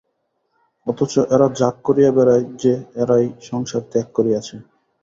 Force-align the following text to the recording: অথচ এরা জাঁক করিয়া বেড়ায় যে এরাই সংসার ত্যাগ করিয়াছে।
অথচ 0.87 1.13
এরা 1.33 1.47
জাঁক 1.59 1.75
করিয়া 1.83 2.11
বেড়ায় 2.11 2.45
যে 2.61 2.71
এরাই 3.01 3.25
সংসার 3.49 3.83
ত্যাগ 3.91 4.07
করিয়াছে। 4.13 4.55